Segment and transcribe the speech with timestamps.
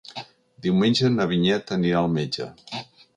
[0.65, 2.49] Diumenge na Vinyet anirà al metge.